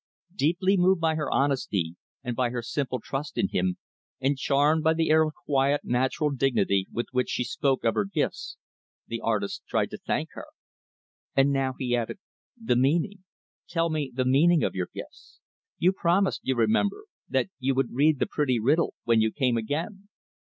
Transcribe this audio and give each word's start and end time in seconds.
Deeply 0.35 0.77
moved 0.77 0.99
by 0.99 1.13
her 1.13 1.29
honesty 1.29 1.95
and 2.23 2.35
by 2.35 2.49
her 2.49 2.63
simple 2.63 2.99
trust 2.99 3.37
in 3.37 3.49
him; 3.49 3.77
and 4.19 4.35
charmed 4.35 4.83
by 4.83 4.95
the 4.95 5.11
air 5.11 5.21
of 5.21 5.31
quiet, 5.45 5.81
natural 5.83 6.31
dignity 6.31 6.87
with 6.91 7.05
which 7.11 7.29
she 7.29 7.43
spoke 7.43 7.83
of 7.83 7.93
her 7.93 8.05
gifts; 8.05 8.57
the 9.05 9.21
artist 9.21 9.61
tried 9.69 9.91
to 9.91 9.99
thank 9.99 10.29
her. 10.31 10.47
"And 11.35 11.51
now," 11.51 11.75
he 11.77 11.95
added, 11.95 12.17
"the 12.59 12.75
meaning 12.75 13.25
tell 13.69 13.91
me 13.91 14.11
the 14.11 14.25
meaning 14.25 14.63
of 14.63 14.73
your 14.73 14.89
gifts. 14.91 15.39
You 15.77 15.93
promised 15.93 16.41
you 16.43 16.55
remember 16.55 17.03
that 17.29 17.49
you 17.59 17.75
would 17.75 17.93
read 17.93 18.17
the 18.17 18.25
pretty 18.25 18.59
riddle, 18.59 18.95
when 19.03 19.21
you 19.21 19.31
came 19.31 19.55
again." 19.55 20.07